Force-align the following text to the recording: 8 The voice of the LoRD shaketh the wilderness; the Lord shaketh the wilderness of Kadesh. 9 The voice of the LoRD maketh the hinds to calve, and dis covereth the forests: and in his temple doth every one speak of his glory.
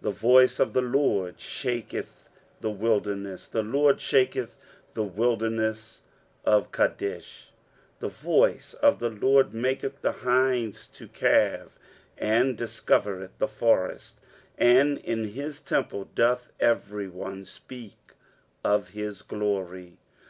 8 0.00 0.02
The 0.02 0.10
voice 0.10 0.60
of 0.60 0.74
the 0.74 0.82
LoRD 0.82 1.38
shaketh 1.38 2.28
the 2.60 2.68
wilderness; 2.68 3.46
the 3.46 3.62
Lord 3.62 3.98
shaketh 3.98 4.58
the 4.92 5.04
wilderness 5.04 6.02
of 6.44 6.70
Kadesh. 6.70 7.50
9 7.94 7.94
The 8.10 8.14
voice 8.14 8.74
of 8.74 8.98
the 8.98 9.08
LoRD 9.08 9.54
maketh 9.54 10.02
the 10.02 10.12
hinds 10.12 10.86
to 10.88 11.08
calve, 11.08 11.78
and 12.18 12.58
dis 12.58 12.78
covereth 12.82 13.38
the 13.38 13.48
forests: 13.48 14.20
and 14.58 14.98
in 14.98 15.28
his 15.28 15.60
temple 15.60 16.10
doth 16.14 16.52
every 16.60 17.08
one 17.08 17.46
speak 17.46 18.12
of 18.62 18.90
his 18.90 19.22
glory. 19.22 19.96